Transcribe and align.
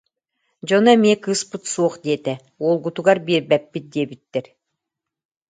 Дьоно 0.67 0.89
эмиэ 0.95 1.15
кыыспыт 1.23 1.63
суох 1.73 1.93
диэтэ, 2.03 2.33
уолгутугар 2.63 3.17
биэрбэппит 3.25 3.85
диэбиттэр 3.93 4.45